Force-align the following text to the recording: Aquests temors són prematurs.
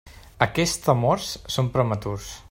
Aquests 0.45 0.79
temors 0.85 1.27
són 1.57 1.69
prematurs. 1.77 2.33